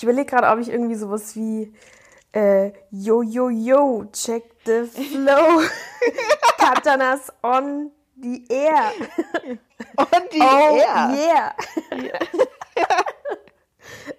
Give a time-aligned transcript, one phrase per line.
[0.00, 1.74] Ich überlege gerade, ob ich irgendwie sowas wie
[2.32, 5.60] äh, Yo, yo, yo, check the flow.
[6.56, 8.92] Katanas on the air.
[9.98, 11.12] On the oh, air.
[11.14, 11.54] yeah.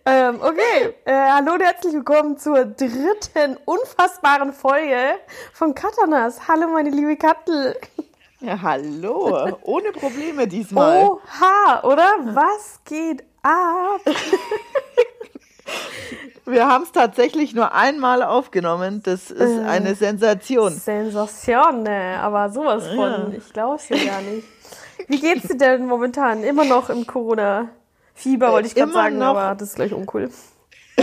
[0.06, 5.16] ähm, okay, äh, hallo und herzlich willkommen zur dritten unfassbaren Folge
[5.52, 6.48] von Katanas.
[6.48, 7.76] Hallo, meine liebe Kattel.
[8.40, 9.58] Ja, hallo.
[9.64, 11.06] Ohne Probleme diesmal.
[11.08, 12.14] Oha, oder?
[12.36, 14.02] Was geht ab?
[16.46, 19.02] Wir haben es tatsächlich nur einmal aufgenommen.
[19.04, 19.64] Das ist Äh.
[19.66, 20.74] eine Sensation.
[20.74, 22.18] Sensation, ne?
[22.20, 22.98] aber sowas von.
[22.98, 23.28] Ja.
[23.38, 24.46] Ich glaub's dir gar nicht.
[25.08, 26.44] Wie geht's dir denn momentan?
[26.44, 29.28] Immer noch im Corona-Fieber, wollte ich gerade sagen, noch.
[29.38, 30.30] aber das ist gleich uncool.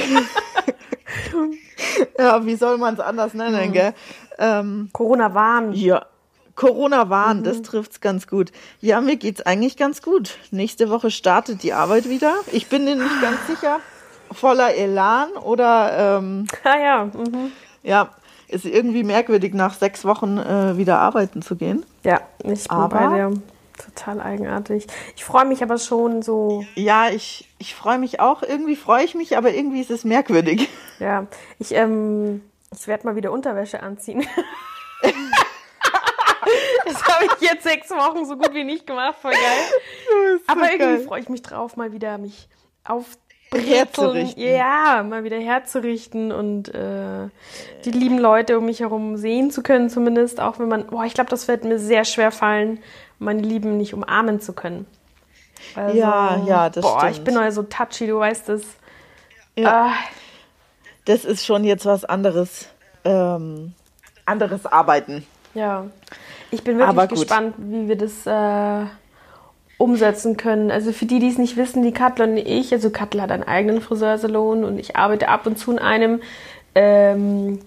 [2.18, 3.94] Ja, wie soll man es anders nennen, gell?
[4.38, 5.72] Ähm, Corona-Warn.
[5.72, 6.06] ja,
[6.54, 7.44] Corona-Warn, Mhm.
[7.44, 8.52] das trifft's ganz gut.
[8.80, 10.38] Ja, mir geht's eigentlich ganz gut.
[10.50, 12.34] Nächste Woche startet die Arbeit wieder.
[12.52, 13.80] Ich bin mir nicht ganz sicher,
[14.32, 17.52] voller Elan oder ähm, Ah ja, mhm.
[17.82, 18.10] ja,
[18.48, 21.84] ist irgendwie merkwürdig, nach sechs Wochen äh, wieder arbeiten zu gehen.
[22.04, 23.32] ja, ich bin Aber- bei dir.
[23.94, 24.88] Total eigenartig.
[25.14, 28.42] Ich freue mich aber schon so, Ja, ich, ich freue mich auch.
[28.42, 30.68] Irgendwie freue ich mich, aber irgendwie ist es merkwürdig.
[30.98, 31.28] ja,
[31.60, 32.42] ich, ähm,
[32.76, 34.26] ich werde mal wieder Unterwäsche anziehen.
[36.84, 40.40] das habe ich jetzt sechs Wochen so gut wie nicht gemacht, voll geil.
[40.48, 42.48] Aber irgendwie freue ich mich drauf, mal wieder mich
[42.84, 43.04] auf
[43.54, 44.42] Herzurichten.
[44.42, 47.28] Ja, mal wieder herzurichten und äh,
[47.84, 50.40] die lieben Leute um mich herum sehen zu können, zumindest.
[50.40, 52.78] Auch wenn man, boah, ich glaube, das wird mir sehr schwer fallen,
[53.18, 54.86] meine Lieben nicht umarmen zu können.
[55.74, 57.24] Also, Ja, ja, das Boah, ich stimmt.
[57.24, 58.62] bin ja so touchy, du weißt es.
[59.56, 59.86] Ja.
[59.86, 59.92] Ah,
[61.04, 62.68] Das ist schon jetzt was anderes.
[63.04, 63.72] Ähm,
[64.26, 65.26] anderes Arbeiten.
[65.54, 65.86] ja.
[66.50, 68.86] Ich bin wirklich gespannt, wie wir das äh,
[69.78, 70.70] umsetzen können.
[70.70, 73.44] Also für die, die es nicht wissen, die Katla und ich, also Katla hat einen
[73.44, 76.20] eigenen Friseursalon und ich arbeite ab und zu in einem.
[76.74, 77.60] Ähm,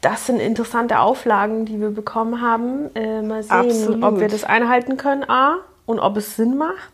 [0.00, 2.94] das sind interessante Auflagen, die wir bekommen haben.
[2.94, 4.04] Äh, mal sehen, Absolut.
[4.04, 6.90] ob wir das einhalten können, A, und ob es Sinn macht.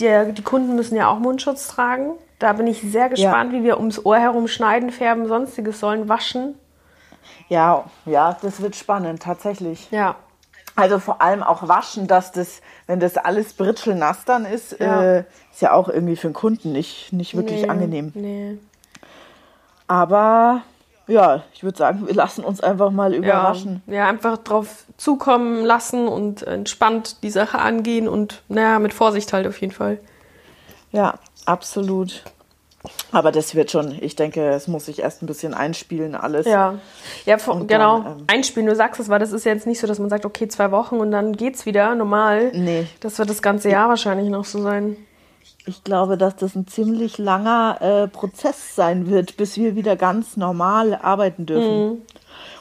[0.00, 2.12] Der, die Kunden müssen ja auch Mundschutz tragen.
[2.38, 6.54] Da bin ich sehr gespannt, wie wir ums Ohr herum schneiden, färben, sonstiges sollen, waschen.
[7.48, 9.88] Ja, ja, das wird spannend, tatsächlich.
[9.90, 10.16] Ja,
[10.74, 15.02] Also vor allem auch waschen, dass das, wenn das alles britschelnass dann ist, Ja.
[15.02, 18.12] äh, ist ja auch irgendwie für den Kunden nicht, nicht wirklich nee, angenehm.
[18.14, 18.58] Nee.
[19.86, 20.62] Aber
[21.06, 23.82] ja, ich würde sagen, wir lassen uns einfach mal Ja, überraschen.
[23.86, 29.46] ja, einfach drauf zukommen lassen und entspannt die Sache angehen und naja, mit Vorsicht halt
[29.46, 29.98] auf jeden Fall.
[30.92, 32.22] Ja, absolut.
[33.12, 36.46] Aber das wird schon, ich denke, es muss sich erst ein bisschen einspielen, alles.
[36.46, 36.74] Ja,
[37.26, 38.00] ja Und genau.
[38.00, 40.08] dann, ähm, Einspielen, du sagst es, weil das ist ja jetzt nicht so, dass man
[40.08, 42.50] sagt, okay, zwei Wochen und dann geht's wieder normal.
[42.54, 42.86] Nee.
[43.00, 44.96] Das wird das ganze Jahr wahrscheinlich noch so sein.
[45.64, 50.36] Ich glaube, dass das ein ziemlich langer äh, Prozess sein wird, bis wir wieder ganz
[50.36, 51.86] normal arbeiten dürfen.
[51.86, 52.02] Mhm.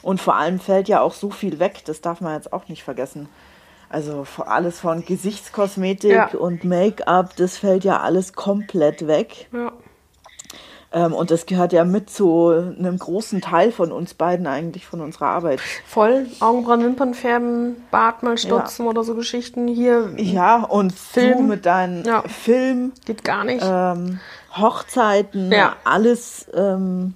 [0.04, 2.84] Und vor allem fällt ja auch so viel weg, das darf man jetzt auch nicht
[2.84, 3.28] vergessen.
[3.90, 6.28] Also alles von Gesichtskosmetik Ja.
[6.38, 9.48] und Make-up, das fällt ja alles komplett weg.
[9.52, 9.72] Ja.
[10.94, 15.00] Ähm, und das gehört ja mit zu einem großen Teil von uns beiden eigentlich, von
[15.00, 15.62] unserer Arbeit.
[15.86, 16.28] Voll.
[16.42, 19.68] Augenbrauen, Wimpern färben, Bart mal stutzen oder so Geschichten.
[19.70, 21.38] Hier Ja, und Film.
[21.38, 22.24] du mit deinem Ja.
[22.24, 23.64] Film, geht gar nicht.
[23.66, 24.20] ähm,
[24.58, 25.76] Hochzeiten, Ja.
[25.86, 27.14] alles, ähm,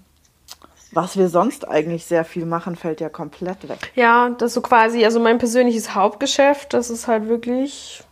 [0.94, 3.92] was wir sonst eigentlich sehr viel machen, fällt ja komplett weg.
[3.96, 8.04] Ja, das ist so quasi, also mein persönliches Hauptgeschäft, das ist halt wirklich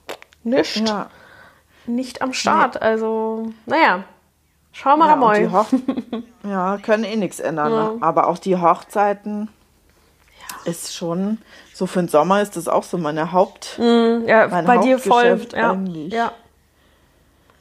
[0.43, 1.09] nicht, Ja,
[1.85, 2.81] nicht am Start.
[2.81, 4.03] Also, naja,
[4.73, 5.41] schauen wir ja, mal.
[6.43, 7.71] ja können eh nichts ändern.
[7.71, 7.83] Ja.
[7.93, 7.97] Ne?
[8.01, 9.47] Aber auch die Hochzeiten
[10.65, 11.37] ist schon,
[11.73, 13.77] so für den Sommer ist das auch so meine Haupt.
[13.79, 15.39] ja, mein bei dir voll.
[15.55, 16.11] Ja, eigentlich.
[16.13, 16.31] ja.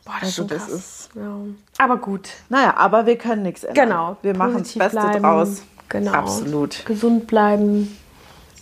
[0.04, 1.36] Boah, das Also das ist- ja.
[1.78, 3.88] Aber gut, Naja, aber wir können nichts ändern.
[3.88, 4.16] genau.
[4.22, 5.22] Wir machen das Beste bleiben.
[5.22, 5.62] draus.
[5.88, 6.12] Genau.
[6.12, 6.84] Absolut.
[6.86, 7.96] Gesund bleiben,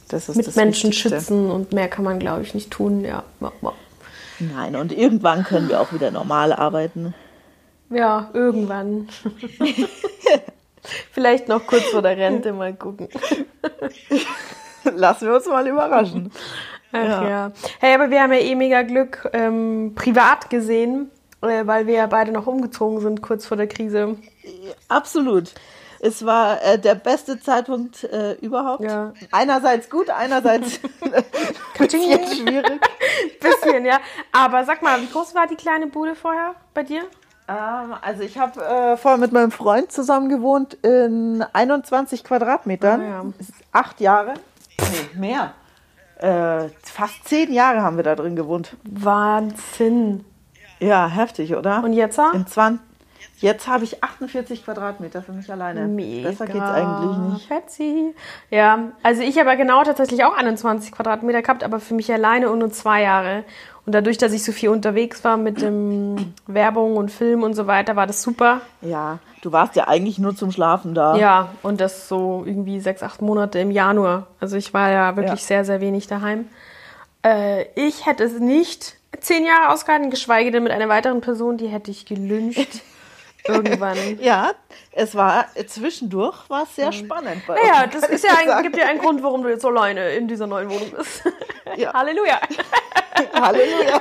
[0.08, 1.16] Das ist mit das Menschen Wichtigste.
[1.18, 3.02] schützen und mehr kann man, glaube ich, nicht tun.
[3.04, 3.72] Ja, ja, ja.
[4.40, 7.14] Nein, und irgendwann können wir auch wieder normal arbeiten.
[7.90, 9.08] Ja irgendwann.
[11.12, 13.08] Vielleicht noch kurz vor der Rente mal gucken.
[14.84, 16.32] Lassen wir uns mal überraschen.
[16.92, 17.28] Ach Ja.
[17.28, 17.52] ja.
[17.80, 21.10] Hey, aber wir haben ja eh mega Glück ähm, privat gesehen,
[21.42, 24.16] äh, weil wir ja beide noch umgezogen sind kurz vor der Krise.
[24.88, 25.52] Absolut.
[26.02, 28.82] Es war äh, der beste Zeitpunkt äh, überhaupt.
[28.82, 29.12] Ja.
[29.32, 31.24] Einerseits gut, einerseits ein
[31.78, 32.80] bisschen schwierig.
[33.40, 33.98] Bisschen, ja.
[34.32, 37.02] Aber sag mal, wie groß war die kleine Bude vorher bei dir?
[37.50, 43.00] Ähm, also ich habe äh, vorher mit meinem Freund zusammen gewohnt in 21 Quadratmetern.
[43.00, 43.24] Ah, ja.
[43.72, 44.34] Acht Jahre.
[44.78, 45.54] Nee, mehr.
[46.18, 48.76] Äh, fast zehn Jahre haben wir da drin gewohnt.
[48.84, 50.24] Wahnsinn.
[50.78, 51.82] Ja, heftig, oder?
[51.82, 52.20] Und jetzt?
[52.32, 52.80] In 20,
[53.40, 55.86] Jetzt habe ich 48 Quadratmeter für mich alleine.
[55.88, 56.28] Mega.
[56.28, 57.46] Besser geht's eigentlich nicht.
[57.48, 58.14] Fetzi.
[58.50, 62.50] Ja, also ich habe ja genau tatsächlich auch 21 Quadratmeter gehabt, aber für mich alleine
[62.50, 63.44] und nur zwei Jahre.
[63.86, 67.66] Und dadurch, dass ich so viel unterwegs war mit dem Werbung und Film und so
[67.66, 68.60] weiter, war das super.
[68.82, 71.16] Ja, du warst ja eigentlich nur zum Schlafen da.
[71.16, 74.26] Ja, und das so irgendwie sechs, acht Monate im Januar.
[74.38, 75.46] Also ich war ja wirklich Ja.
[75.46, 76.44] sehr, sehr wenig daheim.
[77.24, 81.68] Äh, ich hätte es nicht zehn Jahre ausgehalten, geschweige denn mit einer weiteren Person, die
[81.68, 82.68] hätte ich gelünscht.
[83.46, 83.96] Irgendwann.
[84.20, 84.52] Ja,
[84.92, 88.62] es war zwischendurch war es sehr spannend bei Naja, uns, das ist ja dir ein,
[88.62, 91.22] gibt ja einen Grund, warum du jetzt alleine in dieser neuen Wohnung bist.
[91.76, 91.92] Ja.
[91.94, 92.40] Halleluja.
[93.34, 94.00] Halleluja.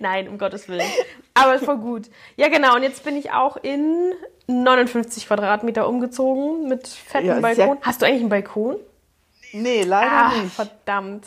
[0.00, 0.86] Nein, um Gottes Willen.
[1.34, 2.06] Aber voll gut.
[2.36, 2.74] Ja, genau.
[2.76, 4.12] Und jetzt bin ich auch in
[4.46, 7.78] 59 Quadratmeter umgezogen mit ist ja- Balkon.
[7.82, 8.76] Hast du eigentlich einen Balkon?
[9.52, 10.54] Nee, leider Ah, nicht.
[10.54, 11.26] verdammt.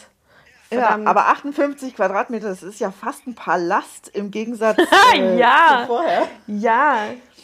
[0.71, 4.77] Ja, aber 58 Quadratmeter, das ist ja fast ein Palast im Gegensatz
[5.15, 5.79] äh, Ja.
[5.81, 6.27] zu vorher.
[6.47, 6.97] Ja,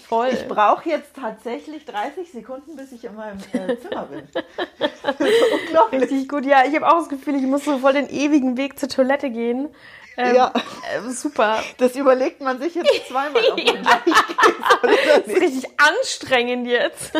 [0.07, 0.27] voll.
[0.29, 4.27] Ich brauche jetzt tatsächlich 30 Sekunden, bis ich in meinem äh, Zimmer bin.
[5.65, 6.01] Unglaublich.
[6.03, 6.45] Richtig gut.
[6.45, 9.29] Ja, ich habe auch das Gefühl, ich muss so voll den ewigen Weg zur Toilette
[9.31, 9.69] gehen.
[10.17, 10.53] Ähm, Ja.
[10.95, 11.61] äh, super.
[11.77, 13.67] Das überlegt man sich jetzt zweimal, ob man
[14.83, 17.11] oder Das ist richtig anstrengend jetzt.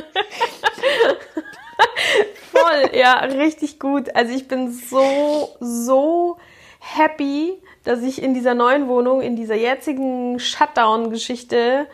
[2.52, 4.16] Voll, ja, richtig gut.
[4.16, 6.38] Also ich bin so, so
[6.80, 11.88] happy, dass ich in dieser neuen Wohnung, in dieser jetzigen Shutdown-Geschichte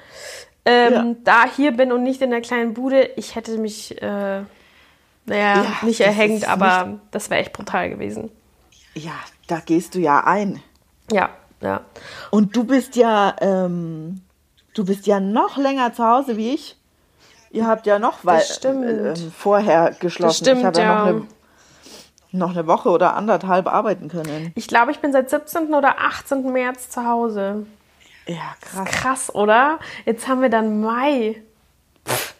[0.65, 1.05] ähm, Ja.
[1.23, 3.09] da hier bin und nicht in der kleinen Bude.
[3.15, 4.41] Ich hätte mich, äh,
[5.25, 8.29] naja, Ja, nicht erhängt, aber das wäre echt brutal gewesen.
[8.93, 9.13] Ja,
[9.47, 10.61] da gehst du ja ein.
[11.11, 11.29] Ja,
[11.61, 11.81] ja.
[12.29, 14.21] Und du bist ja, ähm,
[14.73, 16.77] du bist ja noch länger zu Hause wie ich.
[17.51, 20.45] Ihr habt ja noch weil, äh, ähm, vorher geschlossen.
[20.45, 20.99] stimmt, ich habe ja, ja.
[20.99, 21.27] Noch, eine,
[22.31, 24.51] noch eine Woche oder anderthalb arbeiten können.
[24.55, 25.73] Ich glaube, ich bin seit 17.
[25.73, 26.51] oder 18.
[26.51, 27.65] März zu Hause.
[28.25, 28.87] Ja, krass.
[28.89, 29.79] Krass, oder?
[30.05, 31.41] Jetzt haben wir dann Mai.
[32.07, 32.35] Pff,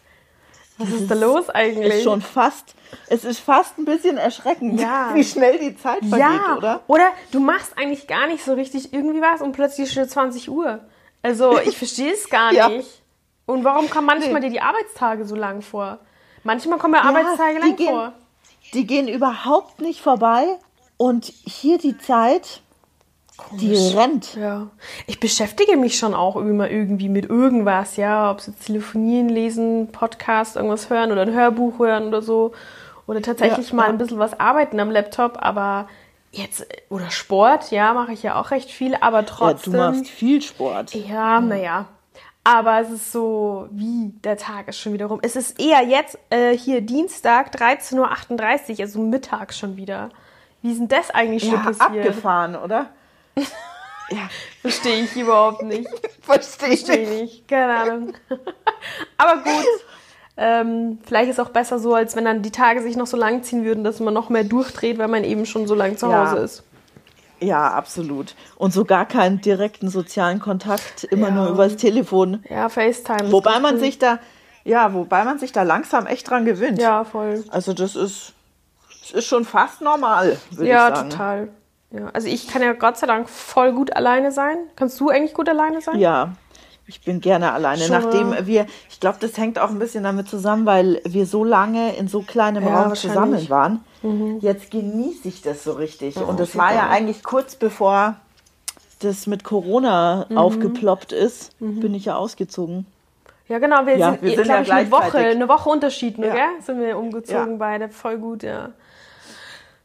[0.78, 1.94] Was ist da los eigentlich?
[1.96, 2.74] Ist schon fast,
[3.08, 5.10] es ist fast ein bisschen erschreckend, Ja.
[5.14, 7.10] wie schnell die Zeit vergeht, ja, oder?
[7.30, 10.80] du machst eigentlich gar nicht so richtig irgendwie was und plötzlich ist schon 20 Uhr.
[11.20, 12.68] Also ich verstehe es gar Ja.
[12.70, 13.01] nicht.
[13.46, 15.98] Und warum kommen manchmal dir die Arbeitstage so lang vor?
[16.44, 18.12] Manchmal kommen Ja, Arbeitstage lang gehen- vor.
[18.74, 20.46] Die gehen überhaupt nicht vorbei
[20.96, 22.60] und hier die Zeit,
[23.52, 24.34] die rennt.
[24.36, 24.68] Ja.
[25.06, 28.30] Ich beschäftige mich schon auch immer irgendwie mit irgendwas, ja.
[28.30, 32.52] Ob es jetzt telefonieren, lesen, Podcast, irgendwas hören oder ein Hörbuch hören oder so.
[33.06, 35.88] Oder tatsächlich Ja, mal ein bisschen was arbeiten am Laptop, aber
[36.30, 39.72] jetzt, oder Sport, ja, mache ich ja auch recht viel, aber Ja, du trotzdem.
[39.76, 40.94] machst viel Sport.
[40.94, 41.86] Ja, naja.
[42.44, 45.20] Aber es ist so, wie der Tag ist schon wieder rum.
[45.22, 50.10] Es ist eher jetzt äh, hier Dienstag 13.38 Uhr, also mittags schon wieder.
[50.60, 52.06] Wie ist denn das eigentlich schon Ja, passiert?
[52.06, 52.86] abgefahren, oder?
[53.36, 54.28] ja,
[54.60, 55.88] Verstehe ich überhaupt nicht.
[56.20, 57.12] verstehe ich Verstehe nicht.
[57.12, 57.48] ich nicht.
[57.48, 58.14] Keine Ahnung.
[59.18, 59.66] Aber gut.
[60.36, 63.42] Ähm, vielleicht ist auch besser so, als wenn dann die Tage sich noch so lang
[63.44, 66.30] ziehen würden, dass man noch mehr durchdreht, weil man eben schon so lange zu Ja.
[66.30, 66.64] Hause ist.
[67.42, 68.34] Ja, absolut.
[68.56, 71.34] Und so gar keinen direkten sozialen Kontakt, immer Ja.
[71.34, 72.44] nur übers Telefon.
[72.48, 73.30] Ja, FaceTime.
[73.32, 74.18] Wobei man sich da,
[74.64, 76.78] ja, wobei man sich da langsam echt dran gewöhnt.
[76.80, 77.44] Ja, voll.
[77.50, 78.32] Also das ist,
[79.02, 81.10] das ist schon fast normal, würde Ja, ich sagen.
[81.10, 81.48] total.
[81.90, 84.56] Ja, also ich kann ja Gott sei Dank voll gut alleine sein.
[84.76, 85.98] Kannst du eigentlich gut alleine sein?
[85.98, 86.32] Ja,
[86.86, 87.82] ich bin gerne alleine.
[87.82, 87.92] Schon.
[87.92, 91.94] Nachdem wir, ich glaube, das hängt auch ein bisschen damit zusammen, weil wir so lange
[91.96, 93.84] in so kleinem Ja, Raum zusammen waren.
[94.40, 96.16] Jetzt genieße ich das so richtig.
[96.16, 98.16] Und das war ja eigentlich kurz bevor
[99.00, 100.38] das mit Corona Mhm.
[100.38, 102.86] aufgeploppt ist, bin ich ja ausgezogen.
[103.48, 103.84] Ja, genau.
[103.86, 106.34] Wir Ja, sind, wir sind ja ich, eine Woche, eine Woche Unterschied, nur, Ja.
[106.34, 106.62] gell?
[106.64, 107.56] Sind wir umgezogen Ja.
[107.58, 107.88] beide.
[107.88, 108.70] Voll gut, ja.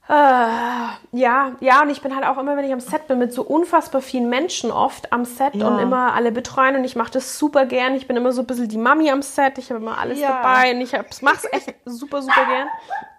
[0.10, 3.34] Äh, ja, ja, und ich bin halt auch immer, wenn ich am Set bin, mit
[3.34, 5.68] so unfassbar vielen Menschen oft am Set Ja.
[5.68, 7.94] und immer alle betreuen und ich mache das super gern.
[7.94, 10.30] Ich bin immer so ein bisschen die Mami am Set, ich habe immer alles Ja.
[10.42, 12.68] dabei und ich hab's, mach's echt super, super gern.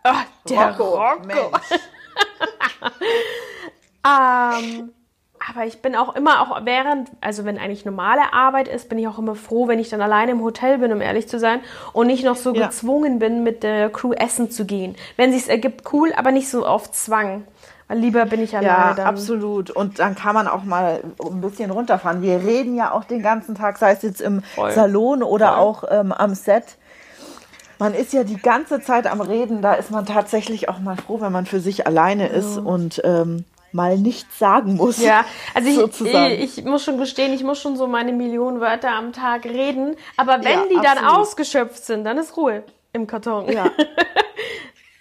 [0.04, 1.02] Oh, der Rocco.
[1.26, 1.80] Mensch.
[4.06, 4.92] Ähm,
[5.50, 9.08] aber ich bin auch immer, auch während, also wenn eigentlich normale Arbeit ist, bin ich
[9.08, 11.60] auch immer froh, wenn ich dann alleine im Hotel bin, um ehrlich zu sein,
[11.92, 12.66] und nicht noch so Ja.
[12.66, 14.96] gezwungen bin, mit der Crew essen zu gehen.
[15.16, 17.44] Wenn sich's ergibt, cool, aber nicht so auf Zwang.
[17.86, 19.06] Weil lieber bin ich alleine Ja, dann.
[19.06, 19.70] absolut.
[19.70, 22.20] Und dann kann man auch mal ein bisschen runterfahren.
[22.20, 24.72] Wir reden ja auch den ganzen Tag, sei es jetzt im Voll.
[24.72, 25.58] Salon oder Voll.
[25.58, 26.76] auch ähm, am Set.
[27.78, 29.62] Man ist ja die ganze Zeit am Reden.
[29.62, 33.44] Da ist man tatsächlich auch mal froh, wenn man für sich alleine ist und ähm,
[33.72, 34.98] mal nichts sagen muss.
[34.98, 36.32] Ja, also ich, sozusagen.
[36.34, 39.96] ich, ich muss schon gestehen, ich muss schon so meine Millionen Wörter am Tag reden.
[40.16, 41.14] Aber wenn Ja, die dann absolut.
[41.14, 43.50] ausgeschöpft sind, dann ist Ruhe im Karton.
[43.52, 43.70] Ja.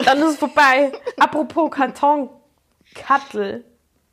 [0.06, 0.92] Dann ist es vorbei.
[1.20, 2.30] Apropos Karton.
[2.94, 3.66] Kattel.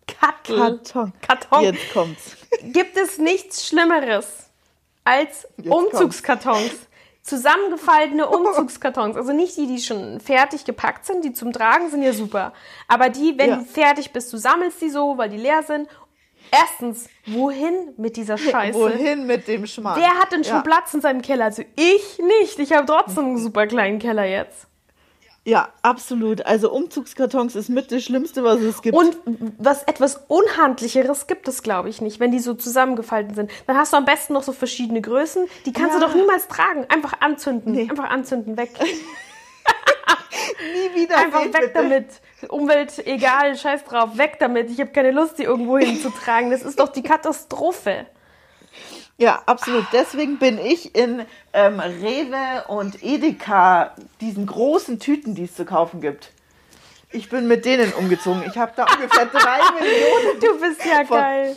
[0.09, 0.57] Kattel.
[0.57, 1.13] Karton.
[1.21, 1.63] Karton.
[1.63, 2.37] Jetzt kommt's.
[2.65, 4.51] Gibt es nichts Schlimmeres
[5.07, 6.87] Jetzt als kommt's.
[7.25, 9.17] Zusammengefaltene Umzugskartons.
[9.17, 12.53] Also nicht die, die schon fertig gepackt sind, die zum Tragen sind ja super.
[12.87, 13.57] Aber die, wenn Ja.
[13.57, 15.89] du fertig bist, du sammelst die so, weil die leer sind.
[16.51, 18.79] Erstens, wohin mit dieser Scheiße?
[18.79, 19.99] Wohin mit dem Schmarrn?
[19.99, 20.61] Wer hat denn schon ja.
[20.63, 21.47] Platz in seinem Keller?
[21.47, 22.59] Also ich nicht.
[22.59, 24.67] Ich habe trotzdem einen super kleinen Keller jetzt.
[25.47, 26.47] Ja, absolut.
[26.47, 28.97] Also Umzugskartons ist mit das Schlimmste, was es gibt.
[28.97, 29.17] Und
[29.59, 33.51] was etwas Unhandlicheres gibt es, glaube ich, nicht, wenn die so zusammengefalten sind.
[33.67, 35.47] Dann hast du am besten noch so verschiedene Größen.
[35.67, 36.01] Die kannst Ja.
[36.01, 36.87] du doch niemals tragen.
[36.89, 37.73] Einfach anzünden.
[37.73, 37.83] Nee.
[37.91, 38.71] Einfach anzünden, weg.
[40.61, 41.71] nie wieder Einfach weg bitte.
[41.75, 42.07] damit.
[42.49, 44.71] Umwelt, egal, scheiß drauf, weg damit.
[44.71, 46.51] Ich habe keine Lust, die irgendwo hinzutragen.
[46.51, 48.07] Das ist doch die Katastrophe.
[49.17, 49.87] Ja, absolut.
[49.93, 56.01] Deswegen bin ich in ähm, Rewe und Edeka, diesen großen Tüten, die es zu kaufen
[56.01, 56.33] gibt.
[57.13, 58.43] Ich bin mit denen umgezogen.
[58.47, 60.41] Ich habe da ungefähr drei Millionen.
[60.41, 61.57] Du bist ja Von- geil.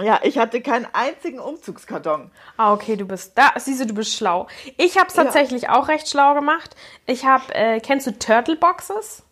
[0.00, 2.30] Ja, ich hatte keinen einzigen Umzugskarton.
[2.56, 3.52] Ah, okay, du bist da.
[3.56, 4.46] Siehst du, du bist schlau.
[4.76, 6.76] Ich habe es tatsächlich auch recht schlau gemacht.
[7.06, 9.24] Ich habe, äh, kennst du Turtle Boxes?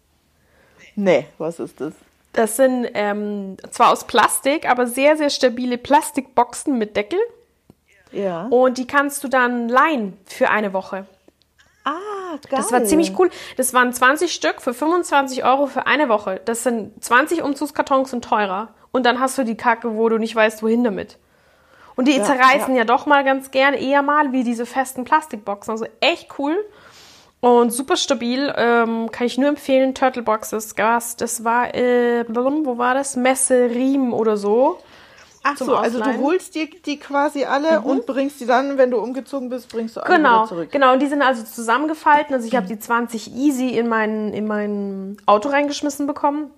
[0.97, 1.93] Nee, was ist das?
[2.37, 7.19] Das sind ähm, zwar aus Plastik, aber sehr, sehr stabile Plastikboxen mit Deckel.
[8.13, 8.47] Ja.
[8.51, 11.07] Und die kannst du dann leihen für eine Woche.
[11.85, 11.93] Ah,
[12.33, 12.41] geil.
[12.51, 13.31] Das war ziemlich cool.
[13.57, 16.41] Das waren 20 Stück für 25 Euro für eine Woche.
[16.45, 18.69] Das sind 20 Umzugskartons und teurer.
[18.93, 21.17] Und dann hast du die Kacke, wo du nicht weißt, wohin damit.
[21.95, 22.81] Und die Ja, zerreißen ja.
[22.81, 22.85] ja.
[22.85, 25.71] doch mal ganz gerne eher mal wie diese festen Plastikboxen.
[25.73, 26.57] Also echt cool
[27.47, 28.53] und super stabil.
[28.57, 29.95] Ähm, kann ich nur empfehlen.
[29.95, 31.17] Turtle Boxes, Gas.
[31.17, 33.17] Das war, äh, wo war das?
[33.17, 34.79] Messe Riem oder so.
[35.49, 38.99] Ach so, also du holst dir die quasi alle und bringst die dann, wenn du
[38.99, 40.73] umgezogen bist, bringst du alle Genau, wieder zurück.
[40.73, 40.93] genau.
[40.93, 42.35] Und die sind also zusammengefalten.
[42.35, 46.51] Also ich habe die 20 easy in mein, in mein Auto reingeschmissen bekommen.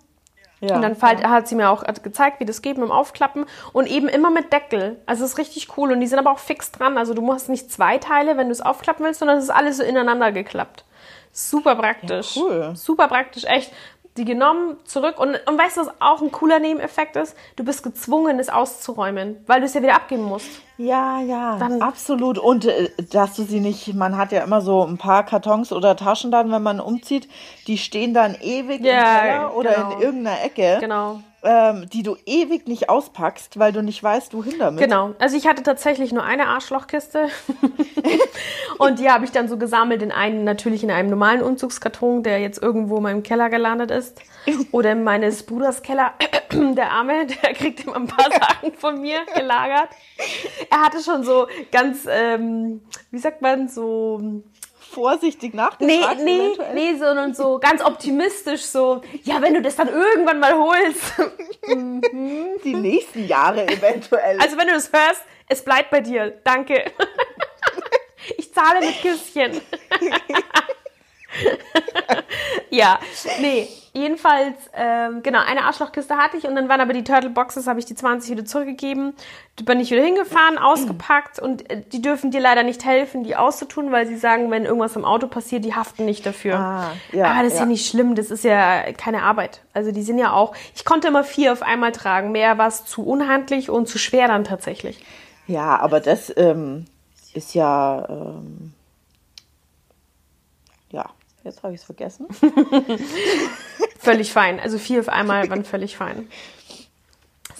[0.61, 0.77] Ja.
[0.77, 3.47] Und dann falt, hat sie mir auch gezeigt, wie das geht mit dem Aufklappen.
[3.73, 5.00] Und eben immer mit Deckel.
[5.07, 5.93] Also es ist richtig cool.
[5.93, 6.99] Und die sind aber auch fix dran.
[6.99, 9.77] Also du hast nicht zwei Teile, wenn du es aufklappen willst, sondern es ist alles
[9.77, 10.85] so ineinander geklappt.
[11.33, 12.37] Super praktisch.
[12.37, 12.73] Ja, cool.
[12.75, 13.73] Super praktisch, echt.
[14.18, 15.20] Die genommen, zurück.
[15.20, 17.37] Und, und weißt du, was auch ein cooler Nebeneffekt ist?
[17.54, 20.48] Du bist gezwungen, es auszuräumen, weil du es ja wieder abgeben musst.
[20.76, 22.37] Ja, ja, Dann- absolut.
[22.37, 25.94] Und äh, dass du sie nicht, man hat ja immer so ein paar Kartons oder
[25.94, 27.28] Taschen dann, wenn man umzieht,
[27.68, 29.92] die stehen dann ewig Ja, im Keller oder genau.
[29.92, 31.20] in irgendeiner Ecke, Genau.
[31.42, 34.83] Ähm, die du ewig nicht auspackst, weil du nicht weißt, wohin damit.
[34.83, 35.14] Genau.
[35.18, 37.28] Also ich hatte tatsächlich nur eine Arschlochkiste.
[38.78, 42.40] und die habe ich dann so gesammelt in einen, natürlich in einem normalen Umzugskarton, der
[42.40, 44.21] jetzt irgendwo in meinem Keller gelandet ist.
[44.73, 46.14] Oder in meines Bruders Keller.
[46.50, 49.90] Der Arme, der kriegt immer ein paar Sachen von mir gelagert.
[50.71, 52.80] Er hatte schon so ganz, ähm,
[53.11, 54.42] wie sagt man, so
[54.90, 56.21] Vorsichtig Nee, nachgefragt.
[56.25, 56.75] nee, eventuell.
[56.75, 61.12] nee, sondern so ganz optimistisch so, ja, wenn du das dann irgendwann mal holst.
[62.64, 64.38] Die nächsten Jahre eventuell.
[64.40, 66.33] Also wenn du das hörst, es bleibt bei dir.
[66.45, 66.90] Danke.
[68.37, 69.59] Ich zahle mit Küsschen.
[72.70, 72.98] ja,
[73.40, 77.66] nee, jedenfalls, ähm, genau, eine Arschlochkiste hatte ich und dann waren aber die Turtle Boxes,
[77.66, 79.14] habe ich die 20 wieder zurückgegeben.
[79.56, 83.37] Da bin ich wieder hingefahren, ausgepackt und äh, die dürfen dir leider nicht helfen, die
[83.37, 86.56] auszutun, weil sie sagen, wenn irgendwas im Auto passiert, die haften nicht dafür.
[86.56, 87.66] Ah, ja, aber das ist ja ja.
[87.66, 89.62] nicht schlimm, das ist ja keine Arbeit.
[89.72, 92.84] Also die sind ja auch, ich konnte immer vier auf einmal tragen, mehr war es
[92.84, 95.04] zu unhandlich und zu schwer dann tatsächlich.
[95.46, 96.87] ja, aber das ähm,
[97.34, 98.72] ist ja, ähm,
[100.90, 101.06] ja,
[101.49, 102.28] jetzt habe ich es vergessen.
[103.99, 104.61] Völlig fein.
[104.61, 106.28] Also vier auf einmal waren völlig fein.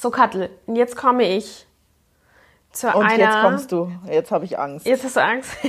[0.01, 1.67] So, Kattel, und jetzt komme ich
[2.73, 3.19] zu Und einer.
[3.19, 3.91] jetzt kommst du.
[4.07, 4.87] Jetzt habe ich Angst.
[4.87, 5.51] Jetzt hast du Angst.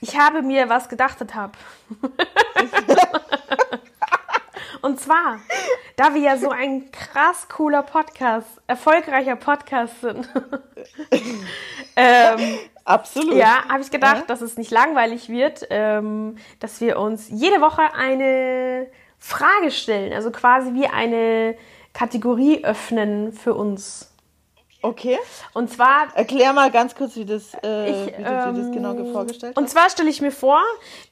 [0.00, 1.58] Ich habe mir was gedachtet habe.
[4.80, 5.40] Und zwar,
[5.96, 10.28] da wir ja so ein krass cooler Podcast, erfolgreicher Podcast sind,
[11.96, 13.34] ähm, Absolut.
[13.34, 14.24] ja, habe ich gedacht, Ja.
[14.26, 18.86] dass es nicht langweilig wird, ähm, dass wir uns jede Woche eine
[19.18, 21.56] Frage stellen, also quasi wie eine
[21.92, 24.12] Kategorie öffnen für uns.
[24.80, 25.18] Okay.
[25.54, 28.72] Und zwar Erklär mal ganz kurz, wie, das, äh, Ich, wie du dir das ähm,
[28.72, 29.60] genau vorgestellt hast.
[29.60, 30.60] Und zwar stelle ich mir vor,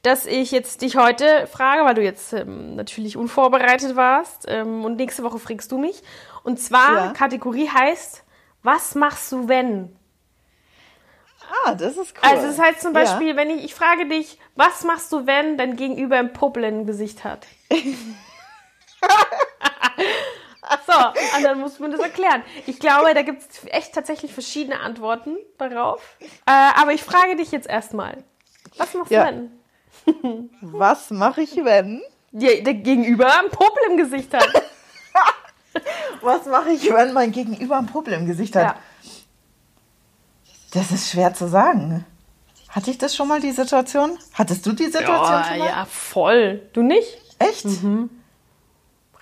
[0.03, 4.95] dass ich jetzt dich heute frage, weil du jetzt ähm, natürlich unvorbereitet warst ähm, und
[4.95, 6.01] nächste Woche fragst du mich.
[6.43, 7.11] Und zwar, Ja.
[7.13, 8.23] Kategorie heißt,
[8.63, 9.93] was machst du, wenn?
[11.65, 12.29] Ah, das ist cool.
[12.29, 13.01] Also das heißt zum Ja.
[13.03, 16.85] Beispiel, wenn ich, ich frage dich, was machst du, wenn dein Gegenüber ein Puppel im
[16.85, 17.45] Gesicht hat?
[20.85, 20.93] so,
[21.37, 22.43] und dann muss man das erklären.
[22.65, 26.17] Ich glaube, da gibt es echt tatsächlich verschiedene Antworten darauf.
[26.45, 28.23] Äh, aber ich frage dich jetzt erstmal,
[28.77, 29.31] was machst Ja.
[29.31, 29.49] du,
[30.05, 32.01] wenn Was mache ich, wenn?
[32.31, 34.47] der, der Gegenüber ein Puppel im Gesicht hat?
[36.21, 38.63] Was mache ich, wenn mein Gegenüber ein Puppel im Gesicht hat?
[38.63, 38.75] ja.
[40.73, 42.05] Das ist schwer zu sagen.
[42.69, 44.17] Hatte ich das schon mal, die Situation?
[44.33, 45.67] Hattest du die Situation Ja, schon mal?
[45.67, 46.61] ja, voll.
[46.73, 47.17] Du nicht?
[47.39, 47.65] Echt?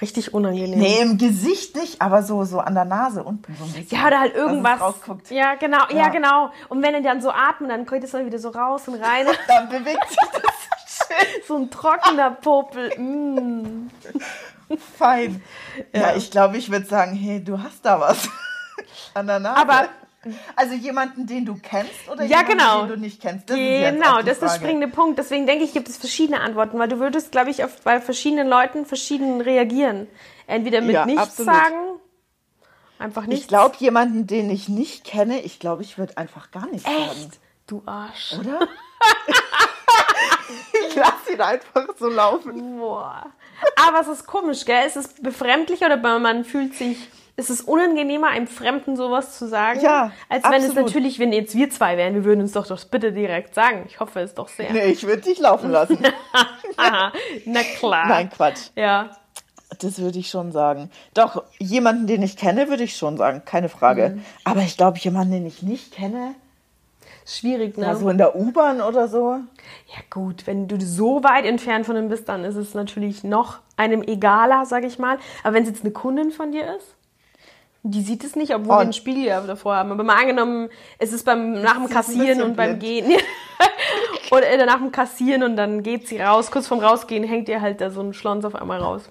[0.02, 0.78] Richtig unangenehm.
[0.78, 3.98] Nee, im Gesicht nicht, aber so, so an der Nase unten so ein bisschen.
[3.98, 4.82] Ja, oder halt irgendwas.
[4.82, 5.32] rausguckt.
[5.32, 5.98] Ja, genau, ja.
[5.98, 6.10] Ja.
[6.10, 6.50] genau.
[6.68, 9.26] Und wenn er dann so atmet, dann kommt es dann wieder so raus und rein.
[9.48, 12.90] Dann bewegt sich das schön so ein trockener Popel.
[13.00, 13.90] Mm.
[14.98, 15.42] fein.
[15.94, 18.28] Ja, ich glaube, ich würde sagen, hey, du hast da was
[19.14, 19.62] an der Nase.
[19.62, 19.90] Aber-
[20.56, 22.80] also jemanden, den du kennst oder Ja, jemanden, genau.
[22.82, 23.50] den du nicht kennst?
[23.50, 25.20] Das Genau, das ist der springende Punkt.
[25.20, 28.48] Deswegen denke ich, gibt es verschiedene Antworten, weil du würdest, glaube ich, auf, bei verschiedenen
[28.48, 30.08] Leuten verschieden reagieren.
[30.48, 31.54] Entweder mit Ja, nichts absolut.
[31.54, 31.76] sagen,
[33.00, 33.44] einfach nichts.
[33.44, 36.98] Ich glaube, jemanden, den ich nicht kenne, ich glaube, ich würde einfach gar nichts sagen.
[37.12, 37.40] Echt?
[37.68, 38.34] Du Arsch.
[38.40, 38.60] Oder?
[40.90, 42.78] ich lasse ihn einfach so laufen.
[42.78, 43.26] Boah.
[43.88, 44.86] Aber es ist komisch, gell?
[44.86, 46.98] Ist es befremdlich oder man fühlt sich.
[47.38, 49.82] Ist es unangenehmer, einem Fremden sowas zu sagen?
[49.82, 50.88] Ja, Als wenn es absolut.
[50.88, 53.84] natürlich, wenn jetzt wir zwei wären, wir würden uns doch das bitte direkt sagen.
[53.90, 54.72] Ich hoffe es doch sehr.
[54.72, 55.98] Nee, ich würde dich laufen lassen.
[56.78, 57.12] Aha,
[57.46, 58.08] na klar.
[58.08, 58.70] Nein, Quatsch.
[58.76, 59.10] Ja.
[59.80, 60.90] Das würde ich schon sagen.
[61.14, 63.42] Doch, jemanden, den ich kenne, würde ich schon sagen.
[63.44, 64.14] Keine Frage.
[64.16, 64.26] Mhm.
[64.46, 66.36] Aber ich glaube, jemanden, den ich nicht kenne,
[67.28, 67.88] Schwierig, ne?
[67.88, 69.40] also in der U-Bahn oder so.
[69.88, 73.60] Ja gut, wenn du so weit entfernt von ihm bist, dann ist es natürlich noch
[73.78, 75.18] einem egaler, sag ich mal.
[75.44, 76.95] Aber wenn es jetzt eine Kundin von dir ist,
[77.88, 78.78] die sieht es nicht, obwohl Oh.
[78.78, 79.92] wir einen Spiegel ja davor haben.
[79.92, 83.08] Aber mal angenommen, es ist beim nach dem Kassieren und beim blind.
[83.08, 83.20] Gehen.
[84.32, 86.50] Oder äh, nach dem Kassieren und dann geht sie raus.
[86.50, 89.04] Kurz vorm Rausgehen hängt ihr halt da so ein Schlons auf einmal raus.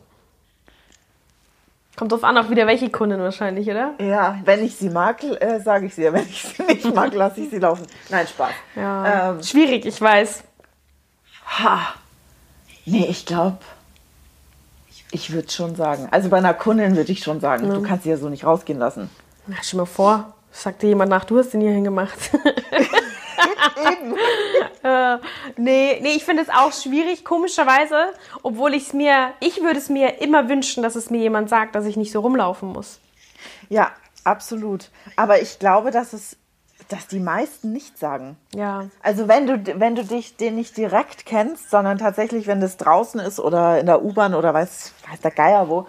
[1.97, 3.95] Kommt drauf an, auch wieder welche Kundin wahrscheinlich, oder?
[4.01, 6.03] Ja, wenn ich sie mag, äh, sage ich sie.
[6.13, 7.87] Wenn ich sie nicht mag, lasse ich sie laufen.
[8.11, 8.51] Nein, Spaß.
[8.75, 9.31] Ja.
[9.31, 10.43] Ähm, Schwierig, ich weiß.
[11.61, 11.95] ha.
[12.85, 13.59] Nee, ich glaube,
[15.15, 16.09] ich würde schon sagen.
[16.11, 17.71] Also bei einer Kundin würde ich schon sagen.
[17.71, 19.09] Du kannst sie ja so nicht rausgehen lassen.
[19.47, 22.19] Na, stell mal vor, sagt dir jemand nach, du hast den hier hingemacht.
[24.85, 25.17] Äh,
[25.57, 29.89] nee, nee, ich finde es auch schwierig, komischerweise, obwohl ich es mir, ich würde es
[29.89, 33.01] mir immer wünschen, dass es mir jemand sagt, dass ich nicht so rumlaufen muss.
[33.71, 33.93] Ja,
[34.25, 34.91] absolut.
[35.17, 36.37] Aber ich glaube, dass es,
[36.89, 38.37] dass die meisten nicht sagen.
[38.55, 38.87] Ja.
[39.03, 43.21] Also wenn du, wenn du dich den nicht direkt kennst, sondern tatsächlich, wenn das draußen
[43.21, 45.87] ist oder in der U-Bahn oder weiß, weiß der Geier wo,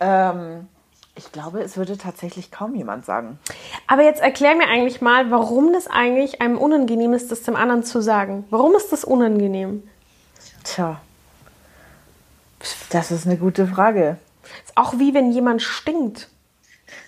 [0.00, 0.68] ähm,
[1.16, 3.38] ich glaube, es würde tatsächlich kaum jemand sagen.
[3.86, 7.84] Aber jetzt erklär mir eigentlich mal, warum das eigentlich einem unangenehm ist, das dem anderen
[7.84, 8.44] zu sagen.
[8.50, 9.82] Warum ist das unangenehm?
[10.62, 11.00] Tja,
[12.90, 14.18] das ist eine gute Frage.
[14.64, 16.28] Ist auch wie wenn jemand stinkt.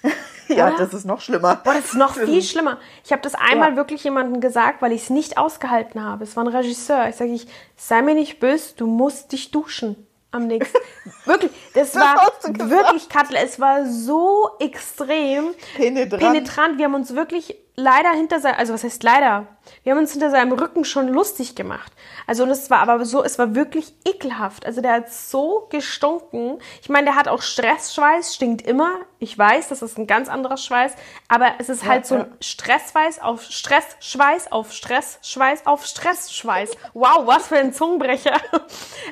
[0.57, 0.77] Ja, Oder?
[0.79, 1.57] das ist noch schlimmer.
[1.63, 2.79] Boah, das ist noch viel schlimmer.
[3.05, 3.77] Ich habe das einmal Ja.
[3.77, 6.25] wirklich jemandem gesagt, weil ich es nicht ausgehalten habe.
[6.25, 7.09] Es war ein Regisseur.
[7.09, 10.79] Ich sage, ich, sei mir nicht böse, du musst dich duschen am nächsten.
[11.25, 12.27] wirklich, das, Das war
[12.69, 16.23] wirklich, Kattel, es war so extrem Penetrant.
[16.23, 16.79] penetrant.
[16.79, 19.47] Wir haben uns wirklich leider hinter also was heißt leider?
[19.83, 21.93] Wir haben uns hinter seinem Rücken schon lustig gemacht.
[22.27, 24.67] Also und es war aber so, es war wirklich ekelhaft.
[24.67, 26.59] Also der hat so gestunken.
[26.83, 28.97] Ich meine, der hat auch Stressschweiß, stinkt immer.
[29.19, 30.95] Ich weiß, das ist ein ganz anderer Schweiß,
[31.29, 32.21] aber es ist halt so ja.
[32.23, 36.71] ein Stressschweiß auf Stressschweiß auf Stressschweiß auf Stressschweiß.
[36.95, 38.37] Wow, was für ein Zungenbrecher.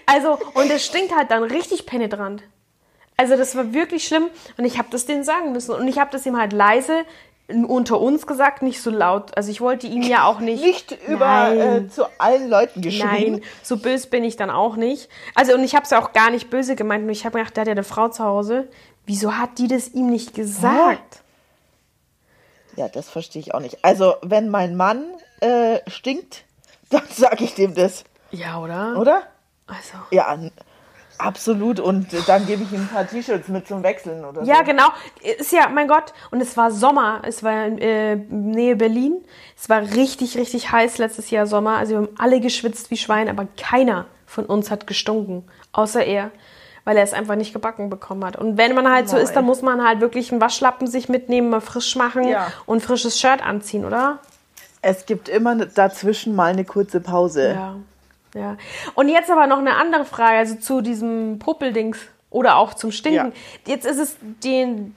[0.07, 2.43] Also und es stinkt halt dann richtig penetrant.
[3.17, 6.11] Also das war wirklich schlimm und ich habe das denen sagen müssen und ich habe
[6.13, 7.05] das ihm halt leise
[7.49, 9.37] unter uns gesagt, nicht so laut.
[9.37, 10.63] Also ich wollte ihn ja auch nicht.
[10.65, 13.33] Nicht über äh, zu allen Leuten geschrien.
[13.35, 15.09] Nein, so böse bin ich dann auch nicht.
[15.35, 17.05] Also und ich habe es ja auch gar nicht böse gemeint.
[17.05, 18.69] Nur ich habe mir gedacht, der hat ja eine Frau zu Hause.
[19.05, 21.23] Wieso hat die das ihm nicht gesagt?
[22.75, 23.79] Ja, das verstehe ich auch nicht.
[23.85, 25.05] Also, wenn mein Mann
[25.41, 26.45] äh, stinkt,
[26.91, 28.99] dann sage ich dem das, Ja, oder?
[28.99, 29.23] oder?
[29.67, 29.95] Also.
[30.11, 30.37] Ja,
[31.19, 31.81] absolut.
[31.81, 34.65] Und dann gebe ich ihm ein paar T-Shirts mit zum Wechseln oder Ja, so.
[34.65, 34.89] genau.
[35.39, 36.13] Ist ja, mein Gott.
[36.31, 37.23] Und es war Sommer.
[37.25, 39.25] Es war in äh, Nähe Berlin.
[39.59, 41.77] Es war richtig, richtig heiß letztes Jahr Sommer.
[41.79, 45.45] Also wir haben alle geschwitzt wie Schwein, aber keiner von uns hat gestunken.
[45.73, 46.31] Außer er.
[46.85, 48.37] Weil er es einfach nicht gebacken bekommen hat.
[48.37, 51.51] Und wenn man halt so ist, dann muss man halt wirklich einen Waschlappen sich mitnehmen,
[51.51, 52.53] mal frisch machen Ja.
[52.65, 54.21] und ein frisches Shirt anziehen, oder?
[54.83, 57.55] Es gibt immer dazwischen mal eine kurze Pause.
[57.55, 57.75] Ja.
[58.37, 58.57] Ja.
[58.95, 61.99] Und jetzt aber noch eine andere Frage, also zu diesem Poppeldings
[62.31, 63.33] oder auch zum Stinken.
[63.67, 64.95] Jetzt ist es den